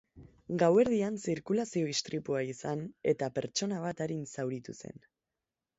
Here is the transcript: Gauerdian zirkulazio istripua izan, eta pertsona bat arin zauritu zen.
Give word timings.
Gauerdian 0.61 1.19
zirkulazio 1.33 1.91
istripua 1.93 2.41
izan, 2.55 2.83
eta 3.15 3.33
pertsona 3.39 3.87
bat 3.87 4.05
arin 4.09 4.29
zauritu 4.37 4.79
zen. 4.85 5.05